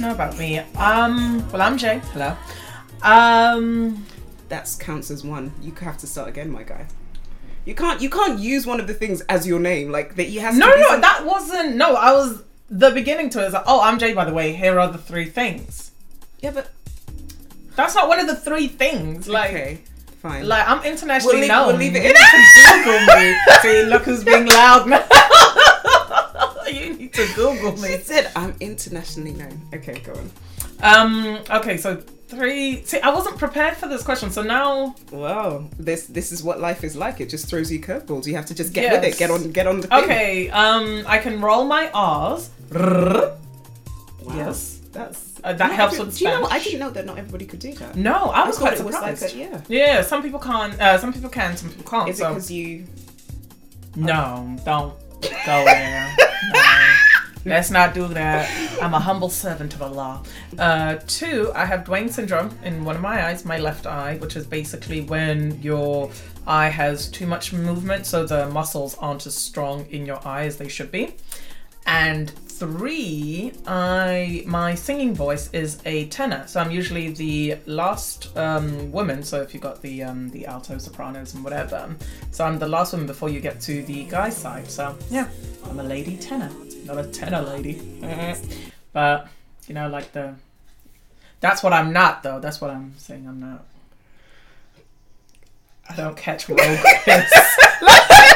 [0.00, 0.58] know about me.
[0.76, 2.00] Um, well, I'm Jay.
[2.12, 2.36] Hello.
[3.02, 4.04] Um,
[4.48, 5.52] That counts as one.
[5.62, 6.86] You have to start again, my guy.
[7.64, 8.00] You can't.
[8.00, 9.90] You can't use one of the things as your name.
[9.90, 10.28] Like that.
[10.30, 11.76] You has no, to no, some- that wasn't.
[11.76, 13.48] No, I was the beginning to it.
[13.48, 14.12] Is like, oh, I'm Jay.
[14.14, 15.90] By the way, here are the three things.
[16.40, 16.70] Yeah, but
[17.76, 19.28] That's not one of the three things.
[19.28, 19.80] Like, okay,
[20.22, 20.46] fine.
[20.48, 21.66] like I'm internationally We'll leave- known.
[21.68, 22.84] we'll leave it in.
[22.84, 23.36] Google me.
[23.62, 25.04] See, look who's being loud now.
[26.68, 27.88] you need to Google me.
[27.88, 29.60] She said I'm internationally known.
[29.74, 30.30] Okay, go on.
[30.82, 31.38] Um.
[31.50, 31.76] Okay.
[31.76, 32.82] So three.
[32.84, 34.30] See, I wasn't prepared for this question.
[34.30, 34.94] So now.
[35.12, 37.20] Wow, this this is what life is like.
[37.20, 38.26] It just throws you curveballs.
[38.26, 38.92] You have to just get Yes.
[38.94, 39.18] with it.
[39.18, 39.50] Get on.
[39.52, 40.04] Get on the thing.
[40.04, 40.50] Okay.
[40.50, 41.04] Um.
[41.06, 42.50] I can roll my R's.
[42.72, 43.36] Wow.
[44.34, 44.78] Yes.
[44.92, 46.40] That's Uh, that Not helps every- with Do you know?
[46.42, 46.52] What?
[46.52, 47.94] I didn't know that not everybody could do that.
[47.96, 49.22] No, I was thought quite it was surprised.
[49.22, 49.60] like a- yeah.
[49.68, 50.74] Yeah, some people can't.
[50.80, 51.56] Uh, some people can.
[51.56, 52.08] Some people can't.
[52.10, 52.84] Is it because you?
[53.96, 56.14] no, don't go there.
[56.52, 56.60] No.
[57.46, 58.50] Let's not do that.
[58.82, 60.22] I'm a humble servant of Allah.
[60.58, 64.36] Uh, two, I have Duane syndrome in one of my eyes, my left eye, which
[64.36, 66.10] is basically when your
[66.46, 70.58] eye has too much movement, so the muscles aren't as strong in your eye as
[70.58, 71.14] they should be.
[71.90, 78.92] And three, I my singing voice is a tenor, so I'm usually the last um,
[78.92, 79.24] woman.
[79.24, 81.92] So if you've got the um, the alto, sopranos, and whatever,
[82.30, 84.70] so I'm the last woman before you get to the guy side.
[84.70, 85.28] So yeah,
[85.64, 86.52] I'm a lady tenor,
[86.84, 87.82] not a tenor lady.
[88.92, 89.26] but
[89.66, 90.36] you know, like the
[91.40, 92.38] that's what I'm not though.
[92.38, 93.26] That's what I'm saying.
[93.26, 93.64] I'm not.
[95.88, 97.56] I don't catch progress.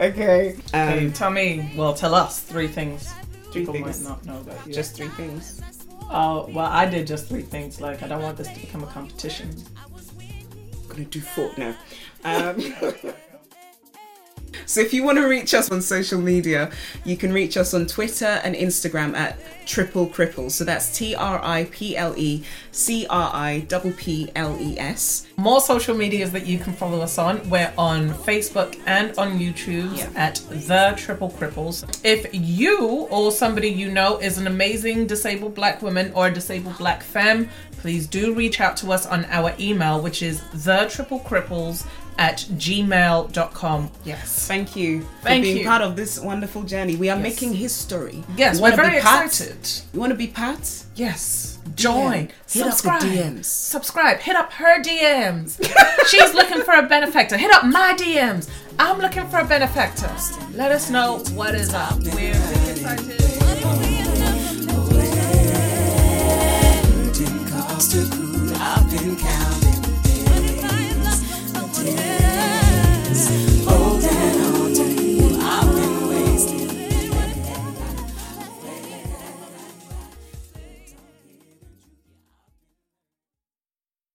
[0.00, 0.56] Okay.
[0.72, 3.08] Hey, Um, tell me, well, tell us three things.
[3.52, 4.02] Three People things.
[4.02, 4.72] might not know about you.
[4.74, 5.60] just three things.
[6.10, 7.80] Oh, well, I did just three things.
[7.80, 9.50] Like, I don't want this to become a competition.
[9.80, 11.74] I'm gonna do four now.
[12.24, 12.56] Um,
[14.66, 16.70] so if you want to reach us on social media,
[17.04, 20.52] you can reach us on Twitter and Instagram at Triple Cripples.
[20.52, 24.78] So that's T R I P L E C R I P P L E
[24.78, 25.26] S.
[25.36, 27.48] More social medias that you can follow us on.
[27.50, 30.08] We're on Facebook and on YouTube Yeah.
[30.14, 31.84] at The Triple Cripples.
[32.04, 32.78] If you
[33.10, 37.48] or somebody you know is an amazing disabled black woman or a disabled black femme,
[37.78, 41.86] please do reach out to us on our email, which is The Triple Cripples
[42.18, 43.90] at gmail.com.
[44.04, 44.46] Yes.
[44.48, 45.64] Thank you for Thank being you.
[45.66, 46.96] part of this wonderful journey.
[46.96, 47.22] We are Yes.
[47.22, 48.24] making history.
[48.36, 49.58] Yes, we're very excited.
[49.92, 50.84] You want to be Pat?
[50.94, 51.58] Yes.
[51.74, 52.28] Join.
[52.48, 53.02] Hit up the subscribe.
[53.02, 53.44] DMs.
[53.44, 54.18] Subscribe.
[54.20, 55.58] Hit up her DMs.
[56.06, 57.36] She's looking for a benefactor.
[57.36, 58.48] Hit up my DMs.
[58.78, 60.10] I'm looking for a benefactor.
[60.54, 61.98] Let us know what is up.
[61.98, 63.35] We're really excited.